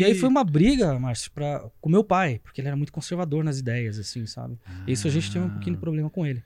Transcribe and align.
E 0.00 0.04
aí 0.04 0.14
foi 0.14 0.28
uma 0.28 0.44
briga, 0.44 0.98
Márcio, 0.98 1.30
pra, 1.32 1.64
com 1.80 1.88
meu 1.90 2.04
pai, 2.04 2.40
porque 2.42 2.60
ele 2.60 2.68
era 2.68 2.76
muito 2.76 2.92
conservador 2.92 3.42
nas 3.44 3.58
ideias, 3.58 3.98
assim, 3.98 4.26
sabe? 4.26 4.56
Isso 4.86 5.06
a 5.06 5.10
gente 5.10 5.32
teve 5.32 5.44
um 5.44 5.50
pouquinho 5.50 5.76
de 5.76 5.80
problema 5.80 6.08
com 6.10 6.26
ele. 6.26 6.42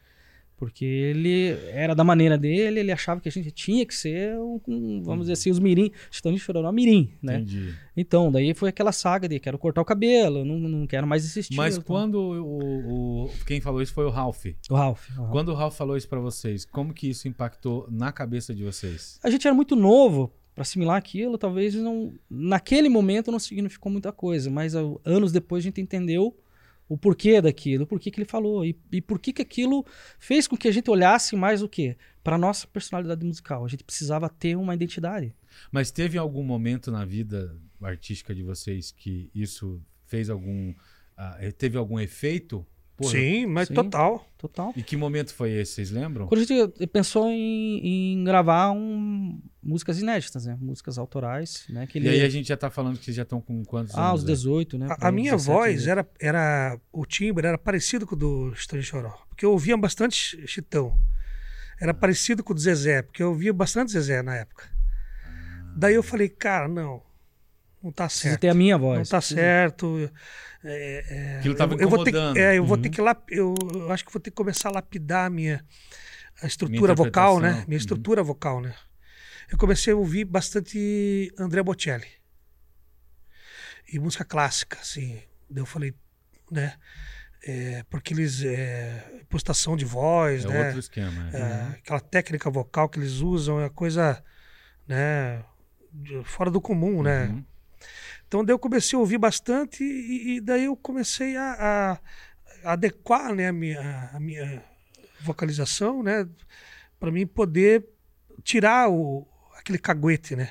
Porque 0.57 0.85
ele 0.85 1.51
era 1.73 1.96
da 1.96 2.05
maneira 2.05 2.39
dele, 2.39 2.79
ele 2.79 2.93
achava 2.93 3.21
que 3.21 3.29
a 3.29 3.32
gente 3.32 3.51
tinha 3.51 3.85
que 3.85 3.93
ser, 3.95 4.39
um, 4.39 5.03
vamos 5.03 5.23
dizer 5.25 5.32
assim, 5.32 5.51
os 5.51 5.59
mirim. 5.59 5.91
Estão 6.09 6.32
de 6.32 6.39
Chororó 6.39 6.71
mirim, 6.71 7.11
né? 7.21 7.39
Entendi. 7.41 7.75
Então, 7.96 8.30
daí 8.30 8.55
foi 8.55 8.69
aquela 8.69 8.93
saga 8.93 9.29
de 9.29 9.41
quero 9.41 9.59
cortar 9.59 9.82
o 9.82 9.84
cabelo, 9.84 10.45
não, 10.45 10.57
não 10.57 10.86
quero 10.86 11.09
mais 11.09 11.25
estilo. 11.36 11.57
Mas 11.57 11.75
então. 11.77 11.84
quando 11.84 12.14
o, 12.21 13.25
o- 13.25 13.30
quem 13.46 13.61
falou 13.61 13.82
isso 13.82 13.93
foi 13.93 14.05
o 14.07 14.11
Ralph. 14.11 14.46
O 14.71 14.75
Ralph. 14.77 15.11
o 15.11 15.12
Ralph. 15.14 15.30
Quando 15.32 15.48
o 15.48 15.55
Ralph 15.55 15.77
falou 15.77 15.96
isso 15.96 16.09
pra 16.09 16.21
vocês, 16.21 16.64
como 16.64 16.95
que 16.95 17.11
isso 17.11 17.27
impactou 17.27 17.87
na 17.91 18.12
cabeça 18.12 18.55
de 18.55 18.62
vocês? 18.62 19.19
A 19.25 19.30
gente 19.30 19.45
era 19.47 19.55
muito 19.55 19.75
novo 19.75 20.33
para 20.55 20.63
assimilar 20.63 20.97
aquilo, 20.97 21.37
talvez 21.37 21.75
não. 21.75 22.15
Naquele 22.31 22.89
momento 22.89 23.33
não 23.33 23.39
significou 23.39 23.91
muita 23.91 24.13
coisa, 24.13 24.51
mas 24.51 24.75
ah, 24.77 24.83
anos 25.05 25.33
depois 25.33 25.63
a 25.63 25.67
gente 25.67 25.80
entendeu 25.80 26.37
o 26.89 26.97
porquê 26.97 27.41
daquilo, 27.41 27.85
o 27.85 27.87
porquê 27.87 28.11
que 28.11 28.21
ele 28.21 28.29
falou 28.29 28.65
e, 28.65 28.79
e 28.93 29.01
por 29.01 29.19
que 29.19 29.33
que 29.33 29.43
aquilo 29.43 29.85
fez 30.19 30.47
com 30.47 30.57
que 30.57 30.69
a 30.69 30.73
gente 30.73 30.91
olhasse 30.91 31.35
mais 31.35 31.63
o 31.63 31.69
quê? 31.69 31.97
Para 32.23 32.39
nossa 32.39 32.67
personalidade 32.67 33.25
musical. 33.25 33.65
A 33.65 33.69
gente 33.69 33.83
precisava 33.83 34.29
ter 34.29 34.57
uma 34.57 34.75
identidade. 34.75 35.35
Mas 35.73 35.91
teve 35.91 36.19
algum 36.19 36.43
momento 36.43 36.91
na 36.91 37.05
vida 37.05 37.57
artística 37.83 38.35
de 38.35 38.43
vocês 38.43 38.93
que 38.93 39.30
isso 39.35 39.83
fez 40.07 40.30
algum. 40.30 40.75
ah, 41.16 41.39
teve 41.57 41.77
algum 41.77 41.99
efeito? 41.99 42.66
Porra, 42.97 43.11
Sim, 43.11 43.47
mas 43.47 43.69
Sim. 43.69 43.75
total. 43.75 44.29
Total. 44.39 44.73
E 44.77 44.83
que 44.83 44.97
momento 44.97 45.35
foi 45.35 45.51
esse? 45.51 45.73
Vocês 45.73 45.91
lembram? 45.91 46.29
Quando 46.29 46.43
a 46.43 46.45
gente 46.45 46.87
pensou 46.89 47.29
em, 47.29 48.15
em 48.15 48.25
gravar 48.25 48.71
um, 48.71 48.94
músicas 49.64 49.98
inéditas, 50.01 50.45
né? 50.46 50.57
Músicas 50.60 50.98
autorais, 50.98 51.65
né? 51.68 51.87
Que 51.87 51.98
E 51.98 52.02
ele... 52.02 52.09
aí 52.10 52.23
a 52.23 52.29
gente 52.29 52.46
já 52.48 52.57
tá 52.57 52.70
falando 52.70 52.98
que 52.98 53.12
já 53.12 53.23
estão 53.23 53.40
com 53.40 53.65
quantos 53.65 53.95
Ah, 53.95 54.09
anos? 54.10 54.23
os 54.23 54.29
aí? 54.29 54.34
18, 54.34 54.79
né? 54.79 54.87
A, 54.90 55.09
a 55.09 55.12
minha 55.12 55.32
17, 55.32 55.46
voz 55.56 55.74
18. 55.82 55.90
era, 55.90 56.09
era. 56.21 56.80
O 56.93 57.04
timbre 57.06 57.46
era 57.46 57.56
parecido 57.59 58.06
com 58.06 58.15
o 58.15 58.18
do 58.18 58.51
de 58.52 58.82
Choró. 58.82 59.10
Porque 59.29 59.45
eu 59.45 59.51
ouvia 59.52 59.76
bastante 59.76 60.15
Ch- 60.16 60.46
Chitão. 60.46 60.98
Era 61.80 61.93
parecido 61.95 62.45
com 62.45 62.52
o 62.52 62.54
do 62.54 62.60
Zezé, 62.60 63.02
porque 63.02 63.23
eu 63.23 63.30
ouvia 63.30 63.52
bastante 63.52 63.90
Zezé 63.93 64.22
na 64.22 64.37
época. 64.37 64.65
Daí 65.76 65.94
eu 65.94 66.03
falei, 66.03 66.28
cara, 66.28 66.69
não. 66.69 67.03
Não 67.82 67.91
tá 67.93 68.04
Precisa 68.06 68.28
certo. 68.31 68.41
ter 68.41 68.49
a 68.49 68.54
minha 68.54 68.78
voz. 68.78 68.99
Não 68.99 69.04
tá 69.06 69.19
Precisa- 69.19 69.41
certo. 69.41 70.10
É, 70.62 71.04
é, 71.34 71.38
Aquilo 71.41 71.54
tava 71.54 71.75
eu, 71.75 71.81
eu 71.81 71.88
vou 71.91 72.03
ter 72.04 72.15
é, 72.37 72.56
eu 72.56 72.65
vou 72.65 72.76
Uhum. 72.76 72.82
ter 72.82 72.88
que 72.88 73.00
lap, 73.03 73.22
eu, 73.31 73.54
eu 73.75 73.93
acho 73.93 74.03
que 74.04 74.10
vou 74.12 74.21
ter 74.21 74.31
que 74.31 74.37
começar 74.37 74.71
a 74.71 74.72
lapidar 74.72 75.26
a 75.26 75.31
minha 75.31 75.62
a 76.43 76.47
estrutura 76.47 76.94
vocal, 76.94 77.38
né? 77.41 77.53
Minha 77.66 77.66
Uhum. 77.69 77.76
estrutura 77.76 78.22
vocal, 78.22 78.60
né? 78.62 78.75
Eu 79.50 79.59
comecei 79.59 79.92
a 79.92 79.97
ouvir 79.97 80.25
bastante 80.25 81.32
André 81.38 81.62
Bocelli. 81.62 82.06
E 83.92 83.98
música 83.98 84.25
clássica, 84.25 84.78
assim. 84.81 85.20
Daí 85.48 85.62
eu 85.62 85.66
falei, 85.66 85.94
né? 86.50 86.76
É, 87.47 87.82
porque 87.91 88.15
eles. 88.15 88.42
É, 88.42 89.22
postação 89.28 89.76
de 89.76 89.84
voz, 89.84 90.44
É 90.44 90.48
né? 90.48 90.65
outro 90.66 90.81
esquema. 90.81 91.31
é. 91.32 91.38
É, 91.38 91.78
aquela 91.78 92.00
técnica 92.00 92.50
vocal 92.50 92.88
que 92.88 92.98
eles 92.98 93.20
usam 93.20 93.60
é 93.60 93.69
coisa, 93.69 94.22
né? 94.88 95.44
Fora 96.25 96.50
do 96.50 96.60
comum, 96.60 97.03
né? 97.03 97.26
Uhum. 97.26 97.44
Então 98.26 98.44
daí 98.44 98.54
eu 98.54 98.59
comecei 98.59 98.97
a 98.97 99.00
ouvir 99.00 99.19
bastante 99.19 99.84
e, 99.84 100.37
e 100.37 100.41
daí 100.41 100.65
eu 100.65 100.76
comecei 100.76 101.37
a, 101.37 102.00
a 102.65 102.72
adequar 102.72 103.34
né, 103.34 103.48
a, 103.48 103.53
minha, 103.53 104.10
a 104.12 104.19
minha 104.19 104.65
vocalização, 105.20 106.03
né? 106.03 106.26
Para 106.98 107.12
mim 107.12 107.26
poder 107.26 107.87
tirar 108.42 108.91
o, 108.91 109.28
aquele 109.65 109.78
caguete, 109.78 110.37
né? 110.37 110.50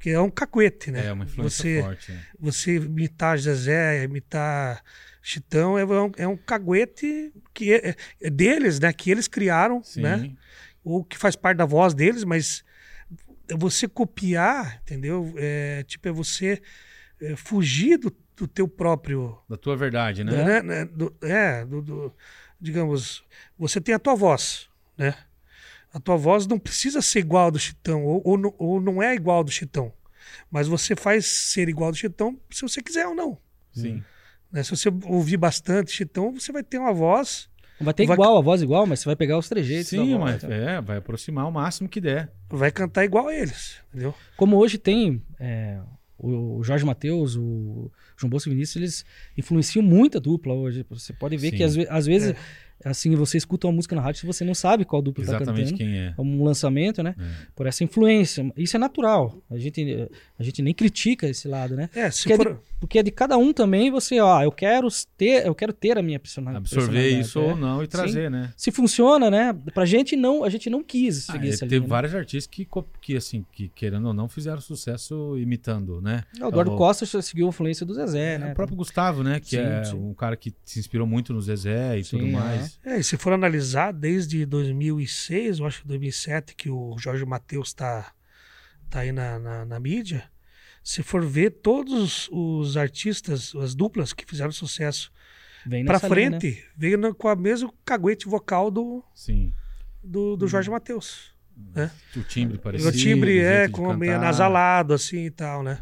Que 0.00 0.10
é 0.10 0.20
um 0.20 0.28
caguete, 0.28 0.90
né? 0.90 1.06
É 1.06 1.12
uma 1.12 1.24
influência 1.24 1.62
você, 1.62 1.80
forte. 1.80 2.12
né? 2.12 2.22
você 2.38 2.74
imitar 2.76 3.38
Zezé, 3.38 4.02
imitar 4.02 4.82
Chitão, 5.22 5.78
é 5.78 5.84
um, 5.84 6.12
é 6.16 6.26
um 6.26 6.36
caguete 6.36 7.32
que 7.54 7.72
é, 7.72 7.94
é 8.20 8.28
deles, 8.28 8.80
né? 8.80 8.92
Que 8.92 9.10
eles 9.12 9.28
criaram, 9.28 9.82
Sim. 9.82 10.02
né? 10.02 10.34
ou 10.84 11.04
que 11.04 11.16
faz 11.16 11.36
parte 11.36 11.58
da 11.58 11.64
voz 11.64 11.94
deles, 11.94 12.24
mas 12.24 12.64
você 13.56 13.86
copiar, 13.86 14.80
entendeu? 14.82 15.32
É, 15.36 15.84
tipo, 15.84 16.08
é 16.08 16.12
você 16.12 16.60
é, 17.20 17.36
fugir 17.36 17.98
do, 17.98 18.12
do 18.36 18.48
teu 18.48 18.66
próprio. 18.66 19.38
Da 19.48 19.56
tua 19.56 19.76
verdade, 19.76 20.24
né? 20.24 20.32
né, 20.44 20.62
né, 20.62 20.84
do- 20.86 21.14
é, 21.22 21.64
do, 21.64 21.80
do- 21.80 22.16
digamos, 22.60 23.24
você 23.56 23.80
tem 23.80 23.94
a 23.94 23.98
tua 24.00 24.16
voz, 24.16 24.68
né? 24.98 25.14
A 25.92 26.00
tua 26.00 26.16
voz 26.16 26.46
não 26.46 26.58
precisa 26.58 27.02
ser 27.02 27.18
igual 27.20 27.50
do 27.50 27.58
Chitão, 27.58 28.04
ou, 28.04 28.22
ou, 28.24 28.38
não- 28.38 28.54
ou 28.58 28.80
não 28.80 29.02
é 29.02 29.14
igual 29.14 29.44
do 29.44 29.50
Chitão. 29.50 29.92
Mas 30.50 30.66
você 30.68 30.94
faz 30.96 31.26
ser 31.26 31.68
igual 31.68 31.90
do 31.90 31.96
Chitão 31.96 32.38
se 32.50 32.62
você 32.62 32.80
quiser 32.82 33.06
ou 33.06 33.14
não. 33.14 33.38
Sim. 33.72 34.02
né? 34.50 34.62
Se 34.62 34.70
você 34.70 34.88
ouvir 35.04 35.36
bastante 35.36 35.90
Chitão, 35.92 36.32
você 36.32 36.52
vai 36.52 36.62
ter 36.62 36.78
uma 36.78 36.92
voz. 36.92 37.48
Não 37.80 37.86
vai 37.86 37.94
ter 37.94 38.06
Vai- 38.06 38.14
igual, 38.14 38.36
a 38.36 38.40
voz 38.40 38.62
igual, 38.62 38.86
mas 38.86 39.00
você 39.00 39.06
vai 39.06 39.16
pegar 39.16 39.36
os 39.38 39.48
trejeitos. 39.48 39.90
da 39.92 39.98
Sim, 40.04 40.16
voz, 40.16 40.20
mas 40.20 40.42
né? 40.44 40.76
é, 40.76 40.80
vai 40.80 40.98
aproximar 40.98 41.48
o 41.48 41.50
máximo 41.52 41.88
que 41.88 42.00
der. 42.00 42.30
Vai 42.48 42.70
cantar 42.70 43.04
igual 43.04 43.28
a 43.28 43.34
eles, 43.34 43.76
entendeu? 43.88 44.14
Como 44.36 44.56
hoje 44.58 44.78
tem 44.78 45.22
é, 45.40 45.78
o 46.18 46.62
Jorge 46.62 46.84
Matheus, 46.84 47.34
o 47.34 47.90
João 48.16 48.30
Bosco 48.30 48.50
Vinícius, 48.50 48.76
eles 48.76 49.04
influenciam 49.36 49.82
muito 49.82 50.18
a 50.18 50.20
dupla 50.20 50.52
hoje. 50.54 50.86
Você 50.90 51.12
pode 51.12 51.36
ver 51.36 51.50
Sim. 51.50 51.56
que 51.56 51.64
às, 51.64 51.76
às 51.88 52.06
vezes, 52.06 52.34
assim, 52.84 53.14
você 53.14 53.36
escuta 53.36 53.66
uma 53.66 53.72
música 53.74 53.94
na 53.94 54.02
rádio 54.02 54.24
e 54.24 54.26
você 54.26 54.44
não 54.44 54.54
sabe 54.54 54.84
qual 54.84 55.00
dupla 55.02 55.24
está 55.24 55.36
Exatamente 55.36 55.72
cantando. 55.72 55.78
quem 55.78 55.98
é. 55.98 56.14
É 56.16 56.20
um 56.20 56.42
lançamento, 56.42 57.02
né? 57.02 57.14
É. 57.18 57.46
Por 57.54 57.66
essa 57.66 57.84
influência. 57.84 58.50
Isso 58.56 58.76
é 58.76 58.78
natural. 58.80 59.40
A 59.50 59.58
gente, 59.58 60.08
a 60.38 60.42
gente 60.42 60.62
nem 60.62 60.74
critica 60.74 61.28
esse 61.28 61.48
lado, 61.48 61.76
né? 61.76 61.88
É, 61.94 62.10
se 62.10 62.22
Porque, 62.22 62.32
é 62.32 62.36
for. 62.36 62.62
Porque 62.82 62.98
é 62.98 63.02
de 63.04 63.12
cada 63.12 63.38
um 63.38 63.52
também 63.52 63.92
você, 63.92 64.18
ó, 64.18 64.42
eu 64.42 64.50
quero 64.50 64.88
ter, 65.16 65.46
eu 65.46 65.54
quero 65.54 65.72
ter 65.72 65.96
a 65.96 66.02
minha 66.02 66.18
persona- 66.18 66.56
Absorver 66.56 66.86
personalidade. 66.88 67.20
isso 67.28 67.38
é. 67.38 67.42
ou 67.42 67.56
não 67.56 67.80
e 67.80 67.86
trazer, 67.86 68.28
né? 68.28 68.52
Se 68.56 68.72
funciona, 68.72 69.30
né? 69.30 69.56
Pra 69.72 69.84
gente 69.86 70.16
não, 70.16 70.42
a 70.42 70.50
gente 70.50 70.68
não 70.68 70.82
quis 70.82 71.30
Ah, 71.30 71.34
seguir 71.34 71.46
é, 71.46 71.50
essa 71.50 71.60
teve 71.60 71.74
linha. 71.76 71.82
né? 71.82 71.88
vários 71.88 72.12
artistas 72.12 72.46
que, 72.52 72.68
que, 73.00 73.16
assim, 73.16 73.46
que 73.52 73.68
querendo 73.68 74.08
ou 74.08 74.12
não, 74.12 74.28
fizeram 74.28 74.60
sucesso 74.60 75.38
imitando, 75.38 76.00
né? 76.02 76.24
O 76.40 76.48
Eduardo 76.48 76.72
o- 76.72 76.76
Costa 76.76 77.06
seguiu 77.22 77.46
a 77.46 77.50
influência 77.50 77.86
do 77.86 77.94
Zezé, 77.94 78.34
É, 78.34 78.38
né? 78.38 78.50
o 78.50 78.54
próprio 78.56 78.76
Gustavo, 78.76 79.22
né? 79.22 79.38
Que 79.38 79.50
Sim, 79.50 79.58
é 79.58 79.84
sim. 79.84 79.94
um 79.96 80.12
cara 80.12 80.36
que 80.36 80.52
se 80.64 80.80
inspirou 80.80 81.06
muito 81.06 81.32
no 81.32 81.40
Zezé 81.40 81.98
e 81.98 82.02
tudo 82.02 82.24
Sim, 82.24 82.32
mais. 82.32 82.80
É, 82.84 82.98
e 82.98 83.04
se 83.04 83.16
for 83.16 83.32
analisar 83.32 83.92
desde 83.92 84.44
2006, 84.44 85.60
eu 85.60 85.66
acho 85.66 85.82
que 85.82 85.86
2007, 85.88 86.56
que 86.56 86.68
o 86.68 86.96
Jorge 86.98 87.24
Matheus 87.24 87.72
tá, 87.72 88.10
tá 88.90 89.00
aí 89.00 89.12
na, 89.12 89.38
na, 89.38 89.64
na 89.64 89.78
mídia, 89.78 90.24
se 90.82 91.02
for 91.02 91.24
ver 91.24 91.50
todos 91.62 92.28
os 92.32 92.76
artistas, 92.76 93.54
as 93.54 93.74
duplas 93.74 94.12
que 94.12 94.24
fizeram 94.26 94.50
sucesso 94.52 95.12
linha, 96.10 96.30
né? 96.30 96.40
frente, 96.40 96.64
veio 96.76 96.98
na- 96.98 97.14
com 97.14 97.28
a 97.28 97.36
mesmo 97.36 97.72
caguete 97.84 98.26
vocal 98.28 98.70
do, 98.70 99.02
Sim. 99.14 99.52
do, 100.02 100.36
do 100.36 100.48
Jorge 100.48 100.70
Matheus. 100.70 101.30
Né? 101.74 101.90
O 102.16 102.22
timbre 102.22 102.58
parecido. 102.58 102.88
o 102.88 102.92
timbre 102.92 103.38
o 103.38 103.42
é 103.42 103.68
com 103.68 103.92
meio 103.94 104.18
nasalado, 104.18 104.94
assim 104.94 105.26
e 105.26 105.30
tal, 105.30 105.62
né? 105.62 105.78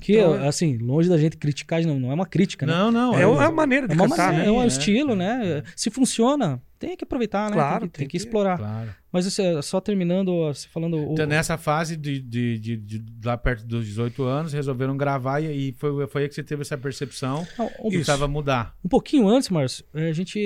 Que, 0.00 0.14
Então, 0.18 0.34
é- 0.36 0.48
assim, 0.48 0.78
longe 0.78 1.08
da 1.10 1.18
gente 1.18 1.36
criticar, 1.36 1.82
não, 1.82 2.00
não 2.00 2.10
é 2.10 2.14
uma 2.14 2.24
crítica, 2.24 2.64
né? 2.64 2.72
Não, 2.72 2.90
não. 2.90 3.18
É, 3.18 3.26
uma 3.26 3.50
maneira 3.50 3.86
de 3.86 3.92
É 3.92 3.96
uma 3.96 4.08
cantar, 4.08 4.28
maneira, 4.28 4.44
né? 4.44 4.48
é 4.48 4.58
um 4.58 4.62
é, 4.62 4.66
estilo, 4.66 5.12
é, 5.12 5.16
né? 5.16 5.62
Se 5.76 5.90
funciona, 5.90 6.62
tem 6.80 6.96
que 6.96 7.04
aproveitar, 7.04 7.48
né? 7.50 7.54
Claro, 7.54 7.80
tem, 7.82 7.88
que, 7.88 7.92
tem 7.92 7.98
tem 8.00 8.08
que 8.08 8.10
que- 8.12 8.16
explorar. 8.16 8.58
Claro. 8.58 8.92
Mas 9.12 9.38
é 9.38 9.62
só 9.62 9.80
terminando, 9.80 10.32
você 10.52 10.66
falando. 10.68 10.96
o- 10.96 11.12
Então, 11.12 11.26
nessa 11.26 11.56
fase 11.58 11.96
de, 11.96 12.20
de, 12.20 12.58
de, 12.58 12.76
de- 12.76 13.04
lá 13.24 13.36
perto 13.36 13.64
dos 13.66 13.86
18 13.86 14.24
anos, 14.24 14.52
resolveram 14.52 14.96
gravar 14.96 15.40
e, 15.40 15.68
e 15.68 15.72
foi, 15.74 16.06
foi 16.08 16.22
aí 16.22 16.28
que 16.28 16.34
você 16.34 16.42
teve 16.42 16.62
essa 16.62 16.76
percepção 16.78 17.46
um, 17.58 17.90
que 17.90 17.96
precisava 17.96 18.26
mudar. 18.26 18.74
um 18.84 18.88
pouquinho 18.88 19.28
antes, 19.28 19.48
Márcio, 19.50 19.84
eh, 19.94 20.08
a 20.08 20.12
gente, 20.12 20.40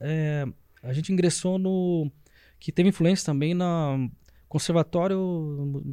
eh, 0.00 0.44
a 0.82 0.92
gente 0.92 1.12
ingressou 1.12 1.58
no. 1.58 2.10
que 2.60 2.72
teve 2.72 2.88
influência 2.88 3.24
também 3.24 3.54
no 3.54 4.10
Conservatório 4.48 5.18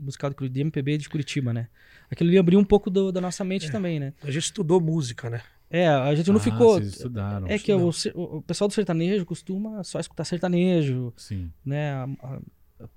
Musical 0.03 0.31
de 0.31 0.61
MPB 0.61 0.97
de 0.97 1.09
Curitiba, 1.09 1.53
né? 1.53 1.67
Aquilo 2.09 2.29
ali 2.29 2.37
abriu 2.37 2.59
um 2.59 2.63
pouco 2.63 2.89
do- 2.89 3.11
da 3.11 3.21
nossa 3.21 3.43
mente 3.43 3.71
também, 3.71 3.99
né? 3.99 4.13
A 4.23 4.31
gente 4.31 4.43
estudou 4.45 4.79
música, 4.81 5.29
né? 5.29 5.41
É, 5.69 5.87
a 5.87 6.13
gente 6.15 6.29
não 6.29 6.37
Ah, 6.37 6.41
ficou. 6.43 6.73
Vocês 6.75 6.93
estudaram. 6.93 7.47
É 7.47 7.57
que 7.57 7.73
o, 7.73 7.91
se- 7.91 8.11
o 8.15 8.41
pessoal 8.41 8.67
do 8.67 8.73
sertanejo 8.73 9.25
costuma 9.25 9.83
só 9.83 9.99
escutar 9.99 10.23
sertanejo, 10.23 11.11
Sim. 11.17 11.49
né? 11.65 12.05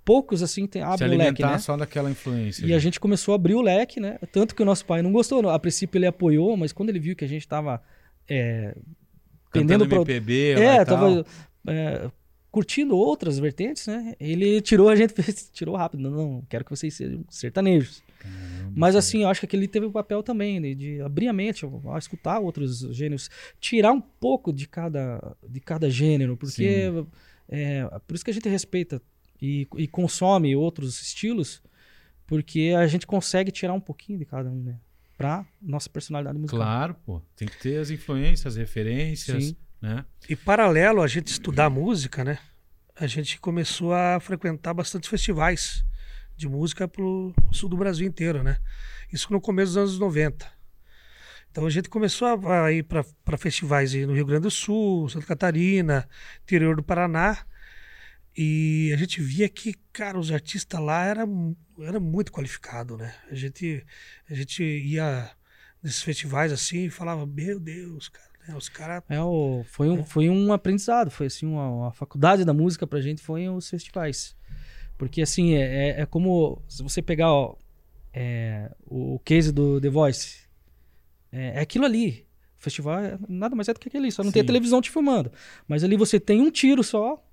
Poucos 0.04 0.42
assim 0.42 0.66
tem, 0.66 0.82
Se 0.82 0.88
abrem 0.88 1.14
o 1.14 1.18
leque, 1.18 1.42
né? 1.42 1.56
só 1.58 1.76
daquela 1.76 2.10
influência. 2.10 2.66
E 2.66 2.74
a 2.74 2.78
gente 2.78 2.98
começou 2.98 3.32
a 3.32 3.36
abrir 3.36 3.54
o 3.54 3.62
leque, 3.62 4.00
né? 4.00 4.18
Tanto 4.32 4.54
que 4.54 4.62
o 4.62 4.66
nosso 4.66 4.84
pai 4.84 5.02
não 5.02 5.12
gostou. 5.12 5.40
não. 5.40 5.50
A 5.50 5.58
princípio 5.58 5.98
ele 5.98 6.06
apoiou, 6.06 6.56
mas 6.56 6.72
quando 6.72 6.88
ele 6.90 6.98
viu 6.98 7.14
que 7.16 7.24
a 7.24 7.28
gente 7.28 7.46
tava 7.46 7.80
é, 8.28 8.74
Cantando 9.50 9.84
pendendo 9.84 9.88
pra- 9.88 9.96
MPB, 9.98 10.50
é, 10.60 10.84
tava 10.84 11.24
é, 11.68 12.10
curtindo 12.58 12.96
outras 12.96 13.38
vertentes, 13.38 13.86
né? 13.86 14.16
Ele 14.18 14.60
tirou 14.60 14.88
a 14.88 14.96
gente, 14.96 15.14
tirou 15.52 15.76
rápido. 15.76 16.00
Não, 16.00 16.10
não, 16.10 16.42
quero 16.48 16.64
que 16.64 16.70
vocês 16.70 16.92
sejam 16.92 17.24
sertanejos. 17.30 18.02
Caramba, 18.18 18.72
Mas 18.74 18.96
assim, 18.96 19.22
eu 19.22 19.28
acho 19.28 19.38
que 19.38 19.46
aquele 19.46 19.68
teve 19.68 19.86
o 19.86 19.92
papel 19.92 20.24
também 20.24 20.60
de, 20.60 20.74
de 20.74 21.00
abrir 21.00 21.28
a 21.28 21.32
mente, 21.32 21.64
a 21.64 21.98
escutar 21.98 22.40
outros 22.40 22.80
gêneros, 22.90 23.30
tirar 23.60 23.92
um 23.92 24.00
pouco 24.00 24.52
de 24.52 24.66
cada, 24.66 25.36
de 25.48 25.60
cada 25.60 25.88
gênero, 25.88 26.36
porque 26.36 26.90
é, 27.48 27.84
por 28.08 28.16
isso 28.16 28.24
que 28.24 28.32
a 28.32 28.34
gente 28.34 28.48
respeita 28.48 29.00
e, 29.40 29.68
e 29.76 29.86
consome 29.86 30.56
outros 30.56 31.00
estilos, 31.00 31.62
porque 32.26 32.74
a 32.76 32.88
gente 32.88 33.06
consegue 33.06 33.52
tirar 33.52 33.72
um 33.72 33.80
pouquinho 33.80 34.18
de 34.18 34.24
cada 34.24 34.50
um, 34.50 34.64
né? 34.64 34.80
para 35.16 35.46
nossa 35.62 35.88
personalidade 35.88 36.38
musical. 36.38 36.60
Claro, 36.60 36.96
pô. 37.06 37.22
Tem 37.36 37.46
que 37.46 37.58
ter 37.58 37.78
as 37.78 37.90
influências, 37.90 38.46
as 38.46 38.56
referências, 38.56 39.44
Sim. 39.46 39.56
Né? 39.80 40.04
E 40.28 40.36
paralelo 40.36 41.02
a 41.02 41.06
gente 41.06 41.28
estudar 41.28 41.70
música, 41.70 42.24
né? 42.24 42.38
A 42.96 43.06
gente 43.06 43.38
começou 43.38 43.92
a 43.92 44.18
frequentar 44.20 44.74
bastante 44.74 45.08
festivais 45.08 45.84
de 46.36 46.48
música 46.48 46.86
pro 46.86 47.34
sul 47.52 47.68
do 47.68 47.76
Brasil 47.76 48.06
inteiro, 48.06 48.42
né? 48.42 48.58
Isso 49.12 49.32
no 49.32 49.40
começo 49.40 49.72
dos 49.72 49.76
anos 49.76 49.98
90. 49.98 50.50
Então 51.50 51.66
a 51.66 51.70
gente 51.70 51.88
começou 51.88 52.28
a, 52.28 52.72
ir 52.72 52.84
para 52.84 53.36
festivais 53.36 53.94
no 53.94 54.14
Rio 54.14 54.26
Grande 54.26 54.42
do 54.42 54.50
Sul, 54.50 55.08
Santa 55.08 55.26
Catarina, 55.26 56.08
interior 56.42 56.76
do 56.76 56.82
Paraná. 56.82 57.38
E 58.36 58.92
a 58.94 58.96
gente 58.96 59.20
via 59.20 59.48
que, 59.48 59.74
cara, 59.92 60.18
os 60.18 60.30
artistas 60.30 60.78
lá 60.78 61.04
eram 61.04 61.56
era 61.80 61.98
muito 61.98 62.30
qualificado, 62.30 62.96
né? 62.96 63.14
A 63.30 63.34
gente, 63.34 63.84
a 64.30 64.34
gente 64.34 64.62
ia 64.62 65.30
nesses 65.82 66.02
festivais 66.02 66.52
assim 66.52 66.84
e 66.84 66.90
falava, 66.90 67.26
meu 67.26 67.58
Deus, 67.58 68.08
cara, 68.08 68.30
né? 68.48 68.56
os 68.56 68.68
caras 68.68 69.02
É 69.08 69.20
o, 69.20 69.62
foi, 69.64 69.88
um, 69.90 70.04
foi 70.04 70.28
um 70.30 70.52
aprendizado, 70.52 71.10
foi 71.10 71.26
assim, 71.26 71.46
uma, 71.46 71.68
uma 71.70 71.92
faculdade 71.92 72.44
da 72.44 72.52
música 72.52 72.86
pra 72.86 73.00
gente 73.00 73.22
foi 73.22 73.48
os 73.48 73.68
festivais. 73.68 74.36
Porque 74.96 75.22
assim, 75.22 75.54
é, 75.54 75.90
é- 75.90 76.00
é 76.02 76.06
como 76.06 76.60
se 76.68 76.82
você 76.82 77.00
pegar 77.00 77.32
ó, 77.32 77.54
é, 78.12 78.70
o 78.86 79.18
case 79.24 79.52
do 79.52 79.80
The 79.80 79.88
Voice, 79.90 80.48
é, 81.30 81.58
é 81.58 81.60
aquilo 81.60 81.84
ali. 81.84 82.26
O 82.58 82.62
festival 82.62 82.98
é 82.98 83.18
nada 83.28 83.54
mais 83.54 83.68
é 83.68 83.72
do 83.74 83.78
que 83.78 83.88
aquele, 83.88 84.10
só 84.10 84.24
não 84.24 84.32
tem 84.32 84.40
a 84.40 84.42
Sim. 84.42 84.46
televisão 84.48 84.80
te 84.82 84.90
filmando. 84.90 85.30
Mas 85.68 85.84
ali 85.84 85.96
você 85.96 86.18
tem 86.18 86.40
um 86.40 86.50
tiro 86.50 86.82
só. 86.82 87.24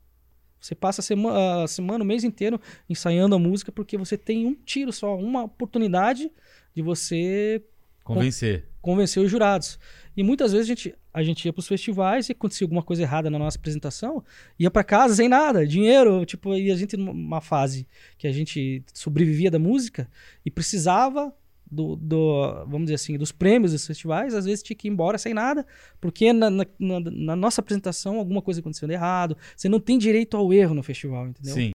Você 0.59 0.75
passa 0.75 1.01
a 1.01 1.03
semana, 1.03 1.63
a 1.63 1.67
semana, 1.67 2.03
o 2.03 2.07
mês 2.07 2.23
inteiro 2.23 2.59
ensaiando 2.89 3.35
a 3.35 3.39
música, 3.39 3.71
porque 3.71 3.97
você 3.97 4.17
tem 4.17 4.45
um 4.45 4.53
tiro 4.53 4.91
só, 4.91 5.15
uma 5.17 5.43
oportunidade 5.43 6.31
de 6.75 6.81
você 6.81 7.63
Convencer. 8.03 8.67
Convencer 8.85 9.23
os 9.23 9.31
jurados. 9.31 9.79
E 10.15 10.21
muitas 10.21 10.51
vezes 10.51 10.67
a 10.67 10.69
gente, 10.75 10.95
a 11.11 11.23
gente 11.23 11.43
ia 11.43 11.51
para 11.51 11.59
os 11.59 11.67
festivais 11.67 12.29
e 12.29 12.33
acontecia 12.33 12.65
alguma 12.65 12.83
coisa 12.83 13.01
errada 13.01 13.31
na 13.31 13.39
nossa 13.39 13.57
apresentação, 13.57 14.23
ia 14.59 14.69
para 14.69 14.83
casa 14.83 15.15
sem 15.15 15.27
nada, 15.27 15.65
dinheiro, 15.65 16.23
tipo, 16.23 16.53
e 16.53 16.71
a 16.71 16.75
gente 16.75 16.95
numa 16.95 17.41
fase 17.41 17.87
que 18.15 18.27
a 18.27 18.31
gente 18.31 18.83
sobrevivia 18.93 19.49
da 19.49 19.57
música 19.57 20.07
e 20.45 20.51
precisava 20.51 21.33
do, 21.69 21.95
do 21.95 22.63
vamos 22.67 22.83
dizer 22.83 22.93
assim, 22.95 23.17
dos 23.17 23.31
prêmios 23.31 23.71
dos 23.71 23.87
festivais, 23.87 24.35
às 24.35 24.45
vezes 24.45 24.61
tinha 24.61 24.77
que 24.77 24.87
ir 24.87 24.91
embora 24.91 25.17
sem 25.17 25.33
nada, 25.33 25.65
porque 25.99 26.31
na, 26.31 26.49
na, 26.51 26.65
na- 26.79 27.35
nossa 27.35 27.59
apresentação 27.59 28.17
alguma 28.17 28.39
coisa 28.41 28.59
aconteceu 28.59 28.87
de 28.87 28.93
errado, 28.93 29.35
você 29.57 29.67
não 29.67 29.79
tem 29.79 29.97
direito 29.97 30.37
ao 30.37 30.53
erro 30.53 30.75
no 30.75 30.83
festival, 30.83 31.27
entendeu? 31.27 31.55
Sim. 31.55 31.71